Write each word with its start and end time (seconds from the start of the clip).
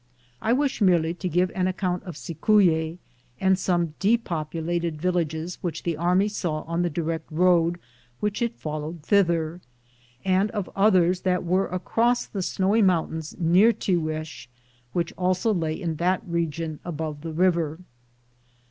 I 0.41 0.51
wish 0.51 0.81
merely 0.81 1.13
to 1.13 1.29
give 1.29 1.51
an 1.53 1.67
account 1.67 2.01
of 2.05 2.15
Cicuye 2.17 2.97
and 3.39 3.59
some 3.59 3.93
depopulated 3.99 4.99
villages 4.99 5.59
which 5.61 5.83
the 5.83 5.95
army 5.95 6.27
saw 6.27 6.61
on 6.63 6.81
the 6.81 6.89
direct 6.89 7.31
road 7.31 7.77
which 8.19 8.41
it 8.41 8.55
followed 8.57 9.03
thither, 9.03 9.61
and 10.25 10.49
of 10.57 10.71
others 10.75 11.21
that 11.21 11.43
were 11.43 11.67
across 11.67 12.25
the 12.25 12.41
snowy 12.41 12.81
mountains 12.81 13.35
near 13.37 13.71
Tiguex, 13.71 14.47
which 14.91 15.13
also 15.19 15.53
lay 15.53 15.79
in 15.79 15.97
that 15.97 16.23
region 16.25 16.79
above 16.83 17.21
the 17.21 17.31
river. 17.31 17.77